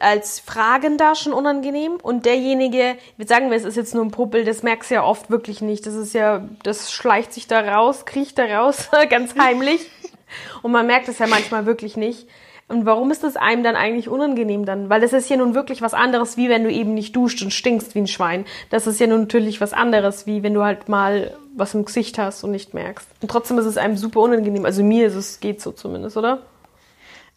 [0.00, 4.62] als Fragender schon unangenehm und derjenige, sagen wir, es ist jetzt nur ein Puppel, das
[4.62, 5.86] merkst du ja oft wirklich nicht.
[5.86, 9.90] Das ist ja, das schleicht sich da raus, kriecht da raus, ganz heimlich.
[10.62, 12.28] Und man merkt es ja manchmal wirklich nicht.
[12.68, 14.90] Und warum ist das einem dann eigentlich unangenehm dann?
[14.90, 17.50] Weil das ist ja nun wirklich was anderes, wie wenn du eben nicht duscht und
[17.50, 18.44] stinkst wie ein Schwein.
[18.68, 22.18] Das ist ja nun natürlich was anderes, wie wenn du halt mal was im Gesicht
[22.18, 23.08] hast und nicht merkst.
[23.22, 24.66] Und trotzdem ist es einem super unangenehm.
[24.66, 26.42] Also mir ist es, geht so zumindest, oder?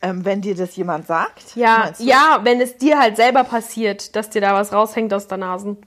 [0.01, 4.29] Ähm, wenn dir das jemand sagt, Ja, ja, wenn es dir halt selber passiert, dass
[4.29, 5.77] dir da was raushängt aus der Nase.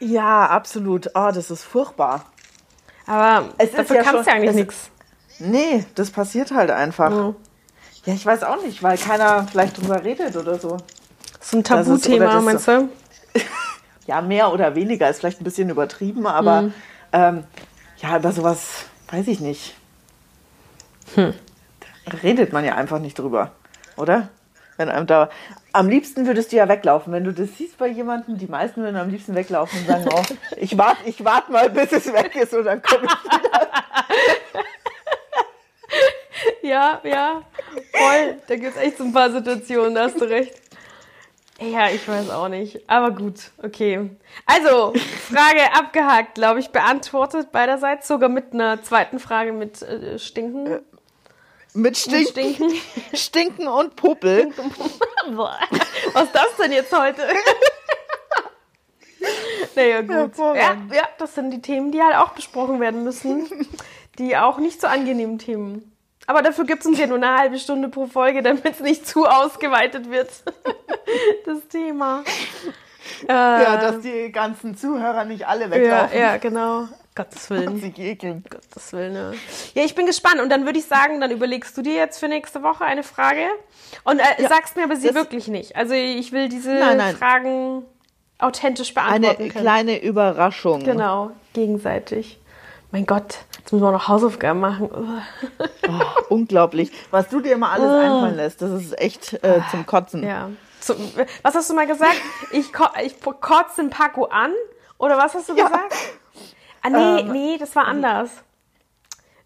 [0.00, 1.08] Ja, absolut.
[1.14, 2.24] Oh, das ist furchtbar.
[3.06, 4.90] Aber Es ist dafür ja kannst du ja eigentlich nichts.
[5.40, 7.10] Nee, das passiert halt einfach.
[7.10, 7.36] Mhm.
[8.08, 10.78] Ja, ich weiß auch nicht, weil keiner vielleicht drüber redet oder so.
[11.42, 12.88] So ein Tabuthema, meinst du?
[14.06, 16.74] Ja, mehr oder weniger ist vielleicht ein bisschen übertrieben, aber Mhm.
[17.12, 17.44] ähm,
[17.98, 19.74] ja, über sowas weiß ich nicht.
[21.16, 21.34] Hm.
[22.06, 23.50] Da redet man ja einfach nicht drüber,
[23.98, 24.30] oder?
[24.78, 25.28] Wenn einem da.
[25.74, 27.12] Am liebsten würdest du ja weglaufen.
[27.12, 30.22] Wenn du das siehst bei jemandem, die meisten würden am liebsten weglaufen und sagen, oh,
[30.56, 33.67] ich warte ich wart mal, bis es weg ist und dann komme ich wieder.
[36.68, 37.42] Ja, ja,
[37.92, 38.36] voll.
[38.46, 40.54] Da gibt es echt so ein paar Situationen, da hast du recht.
[41.60, 42.88] Ja, ich weiß auch nicht.
[42.88, 44.10] Aber gut, okay.
[44.46, 44.92] Also,
[45.28, 48.06] Frage abgehakt, glaube ich, beantwortet beiderseits.
[48.06, 50.80] Sogar mit einer zweiten Frage mit äh, Stinken.
[51.72, 52.72] Mit Stinken, Mit Stinken.
[53.14, 54.52] Stinken und Popel.
[55.34, 55.58] Boah,
[56.12, 57.22] Was ist das denn jetzt heute?
[59.74, 60.10] naja, gut.
[60.10, 60.94] Ja, Hervorragend.
[60.94, 63.66] ja, das sind die Themen, die halt auch besprochen werden müssen.
[64.18, 65.92] Die auch nicht so angenehmen Themen.
[66.28, 69.06] Aber dafür gibt es uns ja nur eine halbe Stunde pro Folge, damit es nicht
[69.08, 70.28] zu ausgeweitet wird.
[71.46, 72.22] das Thema.
[73.26, 76.86] Ja, dass die ganzen Zuhörer nicht alle ja, weglaufen ja, genau.
[77.14, 77.80] Gottes und Willen.
[77.80, 78.44] sich ekeln.
[78.50, 79.32] Gottes Willen, ne?
[79.72, 80.42] Ja, ich bin gespannt.
[80.42, 83.46] Und dann würde ich sagen, dann überlegst du dir jetzt für nächste Woche eine Frage.
[84.04, 85.76] Und äh, Ja, sagst mir aber sie wirklich nicht.
[85.76, 87.16] Also ich will diese Nein, nein.
[87.16, 87.84] Fragen
[88.38, 89.64] authentisch Eine beantworten können.
[89.64, 90.84] kleine Überraschung.
[90.84, 92.38] Genau, gegenseitig.
[92.92, 93.38] Mein Gott,
[93.68, 95.22] jetzt müssen wir noch Hausaufgaben machen.
[95.90, 96.92] Oh, unglaublich.
[97.10, 100.22] Was du dir immer alles einfallen lässt, das ist echt äh, zum Kotzen.
[100.22, 100.50] Ja.
[100.80, 100.94] So,
[101.42, 102.20] was hast du mal gesagt?
[102.50, 104.52] Ich, ko ich kotze den Paco an?
[104.98, 105.64] Oder was hast du Ja.
[105.64, 105.94] gesagt?
[106.82, 108.30] Ah, nee, Ähm, nee, das war anders.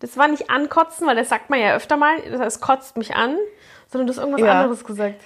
[0.00, 3.36] Das war nicht ankotzen, weil das sagt man ja öfter mal, das kotzt mich an,
[3.88, 4.50] sondern du hast irgendwas Ja.
[4.62, 5.20] anderes gesagt.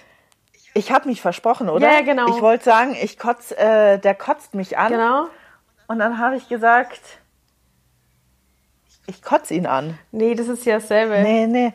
[0.75, 1.87] Ich habe mich versprochen, oder?
[1.89, 2.29] Ja, ja, genau.
[2.29, 4.93] Ich wollte sagen, ich kotz, äh, der kotzt mich an.
[4.93, 5.29] Genau.
[5.87, 7.01] Und dann habe ich gesagt,
[9.07, 9.99] ich kotze ihn an.
[10.13, 11.21] Nee, das ist ja dasselbe.
[11.23, 11.73] Nee, nee.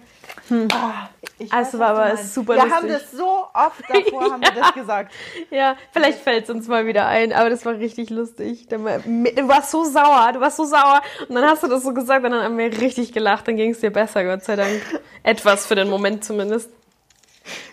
[0.74, 2.74] Ah, ich Also war aber super Wir lustig.
[2.76, 5.12] haben das so oft davor, haben wir das gesagt.
[5.50, 8.68] Ja, vielleicht fällt es uns mal wieder ein, aber das war richtig lustig.
[8.68, 12.24] Du warst so sauer, du warst so sauer und dann hast du das so gesagt
[12.26, 14.82] und dann haben wir richtig gelacht, dann ging es dir besser, Gott sei Dank.
[15.24, 16.70] Etwas für den Moment zumindest.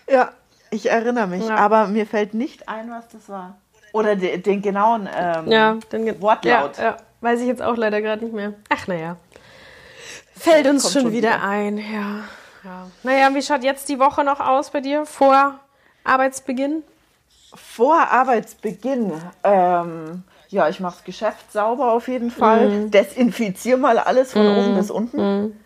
[0.09, 0.31] Ja,
[0.71, 1.47] ich erinnere mich.
[1.47, 1.55] Ja.
[1.55, 3.57] Aber mir fällt nicht ein, was das war.
[3.91, 6.77] Oder de, den genauen ähm, Ja, ge- Wortlaut.
[6.77, 8.53] Ja, ja, weiß ich jetzt auch leider gerade nicht mehr.
[8.69, 9.17] Ach naja.
[10.39, 11.43] Fällt uns schon, schon wieder, wieder.
[11.43, 12.23] ein, ja.
[12.63, 12.87] ja.
[13.03, 15.59] Naja, wie schaut jetzt die Woche noch aus bei dir vor
[16.03, 16.83] Arbeitsbeginn?
[17.53, 19.13] Vor Arbeitsbeginn.
[19.43, 22.69] Ähm, ja, ich mache das Geschäft sauber auf jeden Fall.
[22.69, 22.91] Mhm.
[22.91, 25.59] Desinfiziere mal alles von oben bis unten.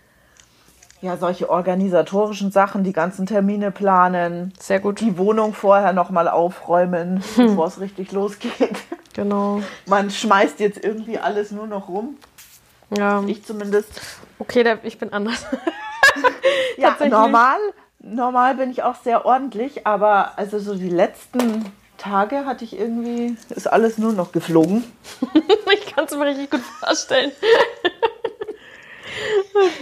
[1.01, 5.01] Ja, solche organisatorischen Sachen, die ganzen Termine planen, Sehr gut.
[5.01, 8.77] die Wohnung vorher nochmal aufräumen, bevor es richtig losgeht.
[9.13, 9.61] Genau.
[9.85, 12.17] Man schmeißt jetzt irgendwie alles nur noch rum.
[12.97, 13.23] Ja.
[13.27, 14.01] Ich zumindest.
[14.39, 15.45] Okay, da, ich bin anders.
[16.77, 17.59] Ja, normal,
[17.99, 23.37] normal bin ich auch sehr ordentlich, aber also so die letzten Tage hatte ich irgendwie,
[23.49, 24.83] ist alles nur noch geflogen.
[25.73, 27.31] ich kann es mir richtig gut vorstellen.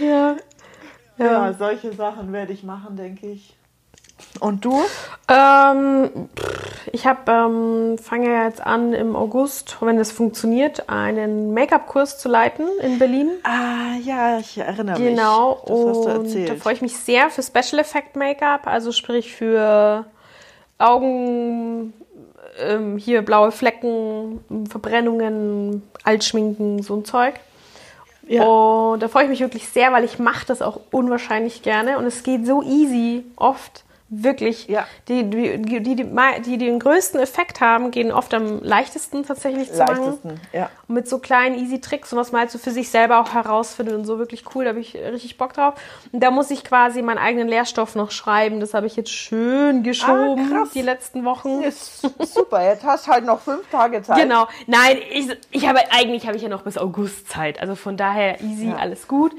[0.00, 0.36] ja.
[1.18, 3.56] Ja, solche Sachen werde ich machen, denke ich.
[4.40, 4.80] Und du?
[5.28, 6.10] Ähm,
[6.92, 12.28] ich habe ähm, fange ja jetzt an im August, wenn es funktioniert, einen Make-up-Kurs zu
[12.28, 13.30] leiten in Berlin.
[13.44, 15.50] Ah, ja, ich erinnere Genau.
[15.50, 15.64] mich.
[15.66, 16.50] Das hast du erzählt.
[16.50, 20.06] da freue ich mich sehr für Special Effect Make-up, also sprich für
[20.78, 21.92] Augen,
[22.58, 27.34] ähm, hier blaue Flecken, Verbrennungen, Altschminken, so ein Zeug.
[28.26, 28.44] Ja.
[28.44, 32.06] Und da freue ich mich wirklich sehr, weil ich mache das auch unwahrscheinlich gerne und
[32.06, 33.84] es geht so easy oft.
[34.14, 34.68] Wirklich.
[34.68, 34.86] Ja.
[35.08, 40.04] Die, die, die, die, den größten Effekt haben, gehen oft am leichtesten tatsächlich zu machen.
[40.04, 40.68] Leichtesten, ja.
[40.86, 43.32] Und mit so kleinen easy Tricks und was man halt so für sich selber auch
[43.32, 45.74] herausfindet und so wirklich cool, da habe ich richtig Bock drauf.
[46.12, 48.60] Und da muss ich quasi meinen eigenen Lehrstoff noch schreiben.
[48.60, 51.62] Das habe ich jetzt schön geschoben Ah, die letzten Wochen.
[51.62, 52.02] Ist
[52.34, 54.18] super, jetzt hast halt noch fünf Tage Zeit.
[54.18, 54.46] Genau.
[54.66, 57.58] Nein, ich, ich habe eigentlich habe ich ja noch bis August Zeit.
[57.62, 58.76] Also von daher easy, Ja.
[58.76, 59.32] alles gut.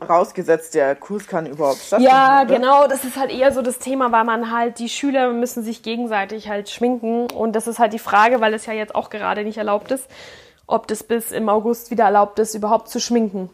[0.00, 2.12] Vorausgesetzt, der Kurs kann überhaupt stattfinden.
[2.12, 2.54] Ja, oder?
[2.54, 5.82] genau, das ist halt eher so das Thema, weil man halt, die Schüler müssen sich
[5.82, 9.44] gegenseitig halt schminken und das ist halt die Frage, weil es ja jetzt auch gerade
[9.44, 10.08] nicht erlaubt ist,
[10.66, 13.50] ob das bis im August wieder erlaubt ist, überhaupt zu schminken.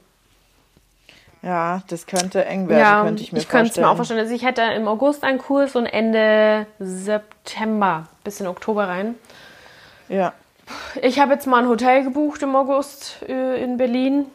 [1.43, 3.87] Ja, das könnte eng werden, ja, könnte ich mir könnte es vorstellen.
[3.87, 4.21] mir auch vorstellen.
[4.21, 9.15] Also ich hätte im August einen Kurs und Ende September bis in Oktober rein.
[10.09, 10.33] Ja.
[11.01, 14.27] Ich habe jetzt mal ein Hotel gebucht im August äh, in Berlin.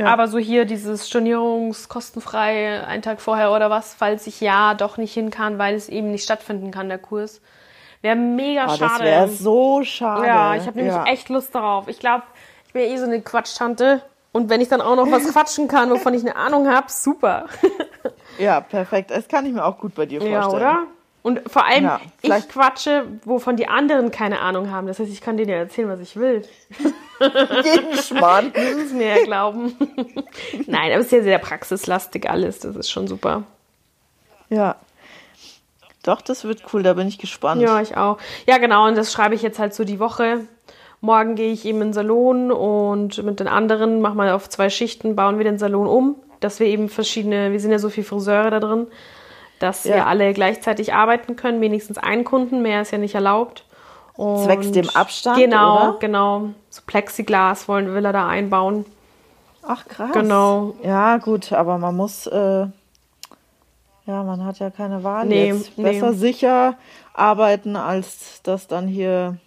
[0.00, 0.06] Ja.
[0.06, 5.12] Aber so hier dieses stornierungskostenfrei, einen Tag vorher oder was, falls ich ja doch nicht
[5.12, 7.42] hin kann, weil es eben nicht stattfinden kann, der Kurs.
[8.00, 8.80] Wäre mega Oh, schade.
[8.80, 10.26] das wäre so schade.
[10.26, 11.04] Ja, ich habe nämlich ja.
[11.04, 11.86] echt Lust darauf.
[11.88, 12.22] Ich glaube,
[12.66, 14.00] ich bin ja eh so eine Quatschtante.
[14.32, 17.46] Und wenn ich dann auch noch was quatschen kann, wovon ich eine Ahnung habe, super.
[18.38, 19.10] Ja, perfekt.
[19.10, 20.42] Das kann ich mir auch gut bei dir vorstellen.
[20.42, 20.86] Ja, oder?
[21.22, 24.86] Und vor allem, Ja, ich quatsche, wovon die anderen keine Ahnung haben.
[24.86, 26.42] Das heißt, ich kann denen ja erzählen, was ich will.
[27.20, 28.52] Jeden Schmarrn.
[28.76, 29.74] Müssen mir ja glauben.
[30.66, 32.60] Nein, aber es ist ja sehr praxislastig alles.
[32.60, 33.44] Das ist schon super.
[34.48, 34.76] Ja.
[36.02, 37.60] Doch, das wird cool, da bin ich gespannt.
[37.60, 38.18] Ja, ich auch.
[38.46, 38.86] Ja, genau.
[38.86, 40.40] Und das schreibe ich jetzt halt so die Woche.
[41.02, 44.68] Morgen gehe ich eben in den Salon und mit den anderen machen wir auf zwei
[44.70, 48.06] Schichten, bauen wir den Salon um, dass wir eben verschiedene, wir sind ja so viele
[48.06, 48.86] Friseure da drin,
[49.60, 49.94] dass Ja.
[49.96, 53.64] wir alle gleichzeitig arbeiten können, wenigstens einen Kunden, mehr ist ja nicht erlaubt.
[54.20, 55.96] Und Zwecks dem Abstand, Genau, oder?
[55.98, 56.50] genau.
[56.68, 58.84] So Plexiglas wollen, will er da einbauen.
[59.62, 60.10] Ach, krass.
[60.12, 60.74] Genau.
[60.82, 62.66] Ja, gut, aber man muss, äh,
[64.06, 65.78] ja, man hat ja keine Wahl Nee, jetzt.
[65.78, 65.84] nee.
[65.84, 66.74] Besser sicher
[67.14, 69.38] arbeiten, als das dann hier.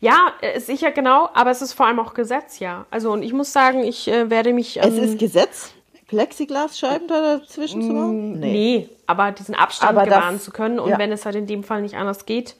[0.00, 2.86] Ja, äh, sicher, genau, aber es ist vor allem auch Gesetz, ja.
[2.90, 4.78] Also, und ich muss sagen, ich äh, werde mich.
[4.80, 5.72] Es ähm, ist Gesetz,
[6.08, 8.40] Plexiglasscheiben da dazwischen zu machen?
[8.40, 8.88] Nee.
[9.06, 10.78] aber diesen Abstand Aber das- zu können.
[10.78, 10.98] Und ja.
[10.98, 12.56] wenn es halt in dem Fall nicht anders geht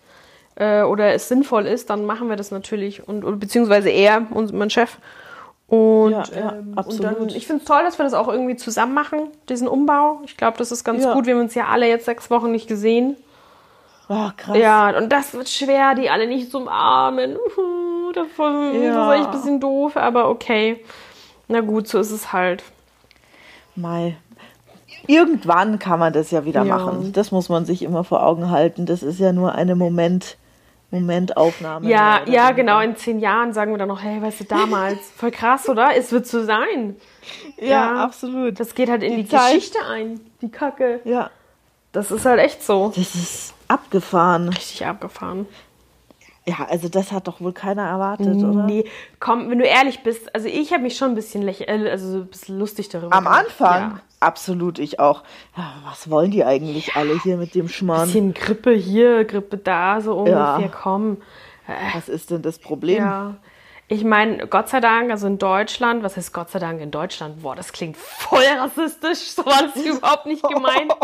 [0.56, 3.06] äh, oder es sinnvoll ist, dann machen wir das natürlich.
[3.06, 4.98] Und, und beziehungsweise er und mein Chef.
[5.66, 7.04] Und, Ja, ja, ähm, und absolut.
[7.20, 10.20] dann, ich finde es toll, dass wir das auch irgendwie zusammen machen, diesen Umbau.
[10.24, 11.14] Ich glaube, das ist ganz Ja.
[11.14, 11.26] gut.
[11.26, 13.16] Wir haben uns ja alle jetzt sechs Wochen nicht gesehen.
[14.08, 14.56] Oh, krass.
[14.58, 17.36] Ja, und das wird schwer, die alle nicht zu umarmen.
[17.36, 18.94] Uhu, Davon, Ja.
[18.94, 20.84] Das ist echt ein bisschen doof, aber okay.
[21.48, 22.62] Na gut, so ist es halt.
[23.74, 24.16] Mai.
[25.06, 26.76] Irgendwann kann man das ja wieder Ja.
[26.76, 27.12] machen.
[27.12, 28.86] Das muss man sich immer vor Augen halten.
[28.86, 30.36] Das ist ja nur eine Moment,
[31.00, 31.88] Momentaufnahme.
[31.88, 32.80] Ja, ja, genau.
[32.80, 34.98] In zehn Jahren sagen wir dann noch, hey, weißt du, damals.
[35.16, 35.96] Voll krass, oder?
[35.96, 36.96] Es wird so sein.
[37.58, 38.04] Ja, Ja.
[38.04, 38.58] absolut.
[38.60, 39.28] Das geht halt in die, Die.
[39.36, 40.20] Geschichte ein.
[40.40, 41.00] Die Kacke.
[41.04, 41.30] ja,
[41.92, 42.92] Das ist halt echt so.
[42.94, 44.48] das ist abgefahren.
[44.50, 45.46] Richtig abgefahren.
[46.46, 48.64] Ja, also das hat doch wohl keiner erwartet, oder?
[48.64, 48.84] Nee,
[49.18, 52.10] komm, wenn du ehrlich bist, also ich habe mich schon ein bisschen lächeln, äh, also
[52.12, 53.44] so ein bisschen lustig darüber Am gemacht.
[53.46, 53.80] Anfang?
[53.92, 54.00] Ja.
[54.24, 55.22] Absolut, ich auch.
[55.56, 58.06] Ja, was wollen die eigentlich alle hier mit dem Schmarrn?
[58.06, 60.68] Bisschen Grippe hier, Grippe da, so ungefähr, Ja.
[60.72, 61.18] komm.
[61.94, 62.98] Was ist denn das Problem?
[62.98, 63.36] Ja.
[63.88, 67.42] Ich meine, Gott sei Dank, also in Deutschland, was heißt Gott sei Dank in Deutschland?
[67.42, 70.92] Boah, das klingt voll rassistisch, so war das überhaupt nicht gemeint.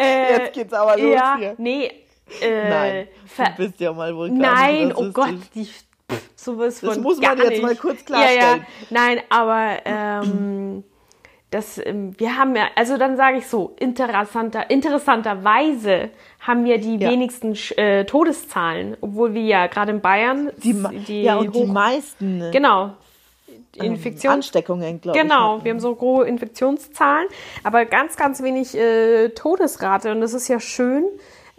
[0.00, 1.54] Äh, Jetzt geht's aber los ja, hier.
[1.58, 1.90] nee.
[2.40, 6.98] Äh, Nein, du bist ja mal wohl Nein, oh Gott, die, pff, sowas von Das
[6.98, 7.62] muss man jetzt nicht.
[7.62, 8.66] mal kurz Ja, ja, klarstellen.
[8.90, 10.84] nein, aber ähm,
[11.50, 16.96] das, ähm, wir haben ja, also dann sage ich so, interessanter, interessanterweise haben wir die
[16.96, 17.10] Ja.
[17.10, 21.66] wenigsten äh, Todeszahlen, obwohl wir ja gerade in Bayern Die, ma- ja, und die hoch-
[21.72, 22.90] meisten äh, Genau.
[23.74, 25.22] Infektions Ansteckungen, glaube ich.
[25.22, 27.28] Genau, wir haben so hohe Infektionszahlen,
[27.62, 31.04] aber ganz, ganz wenig äh, Todesrate und das ist ja schön.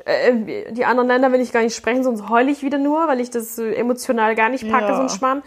[0.05, 3.21] Äh, die anderen Länder will ich gar nicht sprechen, sonst heule ich wieder nur, weil
[3.21, 4.95] ich das äh, emotional gar nicht packe, Ja.
[4.95, 5.43] so ein Schmarrn.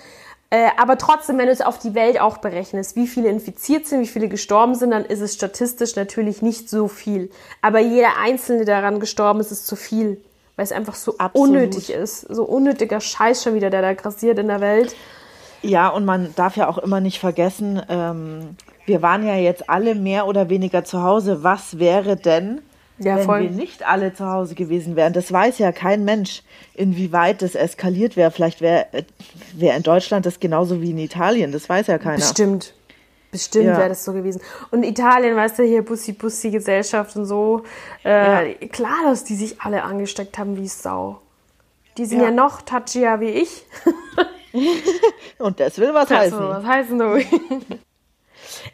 [0.52, 4.02] Äh, aber trotzdem, wenn du es auf die Welt auch berechnest, wie viele infiziert sind,
[4.02, 7.30] wie viele gestorben sind, dann ist es statistisch natürlich nicht so viel.
[7.62, 10.20] Aber jeder Einzelne, der daran gestorben ist, ist zu viel.
[10.56, 11.48] Weil es einfach so Absolut.
[11.48, 12.20] unnötig ist.
[12.28, 14.94] So unnötiger Scheiß schon wieder, der da grassiert in der Welt.
[15.62, 19.94] Ja, und man darf ja auch immer nicht vergessen, ähm, wir waren ja jetzt alle
[19.94, 21.42] mehr oder weniger zu Hause.
[21.42, 22.60] Was wäre denn,
[23.04, 23.42] Ja, wenn voll.
[23.42, 25.12] wir nicht alle zu Hause gewesen wären?
[25.12, 26.42] Das weiß ja kein Mensch,
[26.74, 28.30] inwieweit das eskaliert wäre.
[28.30, 28.86] Vielleicht wäre
[29.54, 31.52] wär in Deutschland das genauso wie in Italien.
[31.52, 32.16] Das weiß ja keiner.
[32.16, 32.74] Bestimmt.
[33.30, 33.78] Bestimmt Ja.
[33.78, 34.42] wäre das so gewesen.
[34.70, 37.62] Und Italien, weißt du, hier Bussi-Bussi-Gesellschaft und so.
[38.04, 41.20] Äh, Klar, dass die sich alle angesteckt haben wie Sau.
[41.96, 42.30] Die sind ja, Ja.
[42.30, 43.64] noch touchier wie ich.
[45.38, 46.48] Und das will was Also, heißen.
[46.48, 47.78] was heißt denn du?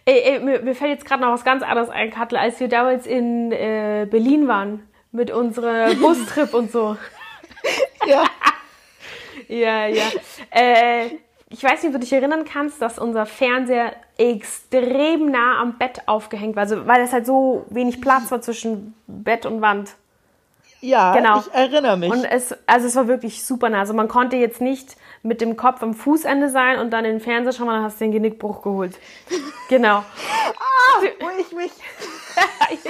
[0.09, 2.69] ey, ey, mir, mir fällt jetzt gerade noch was ganz anderes ein, Kattel, als wir
[2.69, 4.83] damals in äh, Berlin waren.
[5.13, 6.97] Mit unserem Bustrip und so.
[8.07, 8.25] Ja.
[9.47, 10.05] Ja, ja.
[10.51, 11.07] Äh,
[11.49, 16.03] ich weiß nicht, ob du dich erinnern kannst, dass unser Fernseher extrem nah am Bett
[16.05, 16.65] aufgehängt war.
[16.65, 19.95] Also, weil es halt so wenig Platz war zwischen Bett und Wand.
[20.81, 21.41] Ja, Genau.
[21.41, 22.11] ich erinnere mich.
[22.11, 23.81] Und es, also es war wirklich super nah.
[23.81, 27.21] Also man konnte jetzt nicht mit dem Kopf am Fußende sein und dann in den
[27.21, 28.99] Fernseher schauen, dann hast du den Genickbruch geholt.
[29.69, 30.03] Genau.
[31.21, 31.71] Wo ich mich.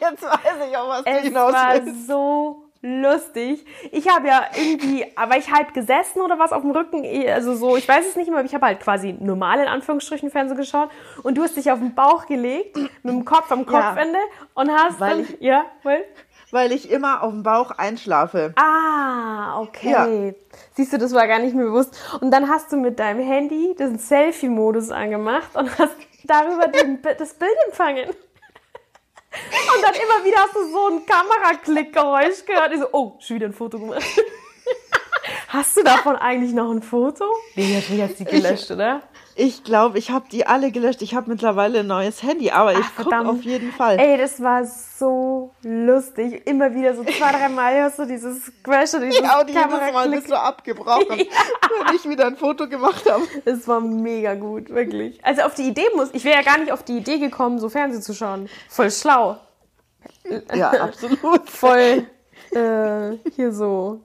[0.00, 2.06] Jetzt weiß ich auch, was du Es hinaus war willst.
[2.06, 3.66] so lustig.
[3.90, 7.04] Ich habe ja irgendwie, war ich halb gesessen oder was auf dem Rücken?
[7.28, 10.30] Also so, ich weiß es nicht mehr, aber ich habe halt quasi normal in Anführungsstrichen
[10.30, 10.88] Fernsehen geschaut
[11.24, 13.80] und du hast dich auf den Bauch gelegt mit dem Kopf am Ja.
[13.90, 14.18] Kopfende
[14.54, 16.04] und hast Weil dann, ich- ja, well?
[16.50, 18.54] Weil ich immer auf dem Bauch einschlafe.
[18.56, 20.34] Ah, okay.
[20.74, 21.98] Siehst du, das war gar nicht mir bewusst.
[22.20, 27.34] Und dann hast du mit deinem Handy den Selfie-Modus angemacht und hast darüber den, das
[27.34, 28.08] Bild empfangen.
[28.08, 32.72] Und dann immer wieder hast du so ein Kameraklickgeräusch gehört.
[32.72, 34.02] Ich so, oh, schon wieder ein Foto gemacht.
[35.50, 37.24] Hast du davon eigentlich noch ein Foto?
[37.54, 39.00] Nee, jetzt hast die gelöscht, oder?
[39.34, 41.00] Ich glaube, ich habe die alle gelöscht.
[41.00, 43.98] Ich habe mittlerweile ein neues Handy, aber ich gucke auf jeden Fall.
[43.98, 46.46] Ey, das war so lustig.
[46.46, 49.92] Immer wieder so zwei, drei Mal hörst du dieses Crash und dieses Ja, und jedes
[49.92, 51.24] Mal bist du abgebrochen, ja.
[51.86, 53.22] wenn ich wieder ein Foto gemacht habe.
[53.46, 55.24] Es war mega gut, wirklich.
[55.24, 57.70] Also auf die Idee muss, ich wäre ja gar nicht auf die Idee gekommen, so
[57.70, 58.50] Fernsehen zu schauen.
[58.68, 59.38] Voll schlau.
[60.54, 61.48] Ja, absolut.
[61.48, 62.06] Voll
[62.50, 64.00] äh, hier so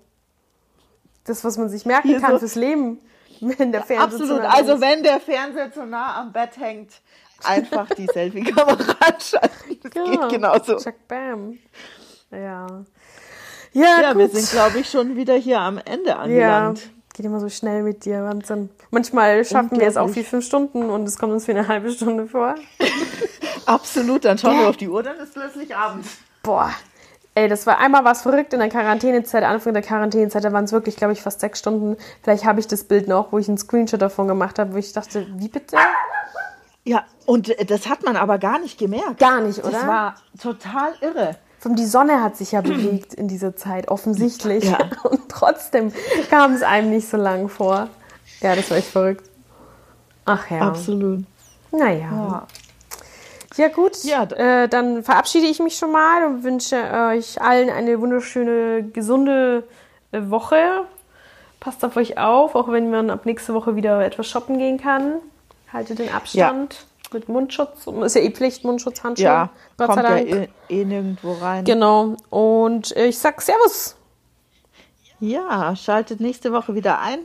[1.25, 2.39] das, was man sich merken Hier kann so.
[2.39, 2.99] fürs Leben,
[3.41, 4.41] wenn der Fernseher Absolut.
[4.43, 6.91] Nah also wenn der Fernseher zu nah am Bett hängt,
[7.43, 9.79] einfach die Selfie-Kamera anschalten.
[9.81, 10.21] Das genau.
[10.21, 10.77] geht genauso.
[10.77, 11.57] Check, bam.
[12.31, 12.67] Ja.
[13.73, 16.79] Ja, ja wir sind, glaube ich, schon wieder hier am Ende angelangt.
[16.79, 18.69] Ja, geht immer so schnell mit dir, Wahnsinn.
[18.91, 21.91] Manchmal schaffen wir es auch wie fünf Stunden und es kommt uns wie eine halbe
[21.91, 22.55] Stunde vor.
[23.65, 24.61] Absolut, dann schauen ja.
[24.61, 26.05] wir auf die Uhr, dann ist plötzlich Abend.
[26.43, 26.71] Boah,
[27.35, 30.71] Ey, das war einmal was verrückt in der Quarantänezeit, Anfang der Quarantänezeit, da waren es
[30.71, 31.97] wirklich, glaube ich, fast sechs Stunden.
[32.21, 34.93] Vielleicht habe ich das Bild noch, wo ich einen Screenshot davon gemacht habe, wo ich
[34.93, 35.75] dachte, wie bitte?
[36.83, 39.17] Ja, und das hat man aber gar nicht gemerkt.
[39.17, 39.71] Gar nicht, oder?
[39.71, 41.37] Das war total irre.
[41.63, 44.65] Von die Sonne hat sich ja bewegt in dieser Zeit, offensichtlich.
[44.65, 44.79] Ja.
[45.03, 45.93] Und trotzdem
[46.29, 47.87] kam es einem nicht so lang vor.
[48.41, 49.29] Ja, das war echt verrückt.
[50.25, 50.59] Ach ja.
[50.59, 51.23] Absolut.
[51.71, 52.09] Naja.
[52.11, 52.47] Ja.
[53.55, 57.99] Ja gut, ja, äh, dann verabschiede ich mich schon mal und wünsche euch allen eine
[57.99, 59.63] wunderschöne, gesunde
[60.11, 60.85] äh, Woche.
[61.59, 65.19] Passt auf euch auf, auch wenn man ab nächste Woche wieder etwas shoppen gehen kann.
[65.71, 66.73] Haltet den Abstand.
[66.73, 66.79] Ja.
[67.13, 67.85] Mit Mundschutz.
[67.85, 69.25] Ist ja eh Pflicht, Mundschutz, Handschuhe.
[69.25, 70.29] Ja, Gott kommt sei Dank.
[70.29, 71.63] ja eh, eh nirgendwo rein.
[71.63, 72.15] Genau.
[72.31, 73.95] Und ich sag Servus.
[75.19, 77.19] Ja, schaltet nächste Woche wieder ein.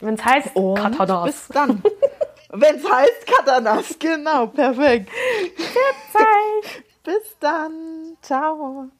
[0.00, 1.26] Wenn es heißt Und Katanas.
[1.26, 1.82] Bis dann.
[2.52, 5.10] Wenn es heißt Katanas, genau, perfekt.
[7.04, 8.16] Bis dann.
[8.22, 8.90] Ciao.